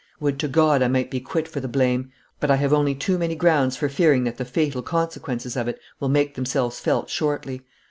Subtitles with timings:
[0.19, 3.19] Would to God I might be quit for the blame, but I have only too
[3.19, 7.61] many grounds for fearing that the fatal consequences of it will make themselves felt shortly.